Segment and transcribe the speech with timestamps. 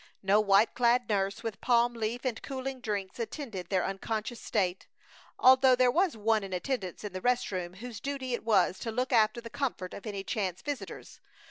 [0.23, 4.87] No white clad nurse with palm leaf and cooling drinks attended their unconscious state,
[5.37, 8.91] although there was one in attendance in the rest room whose duty it was to
[8.91, 11.19] look after the comfort of any chance visitors.